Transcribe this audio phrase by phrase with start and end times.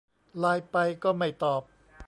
[0.39, 1.61] ไลน์ไปก็ไม่ตอบ